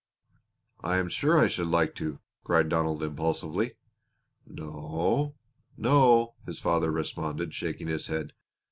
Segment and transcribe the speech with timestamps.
[0.83, 3.75] "I am sure I should like to," cried Donald impulsively.
[4.47, 5.35] "No,
[5.77, 8.33] no," his father responded, shaking his head.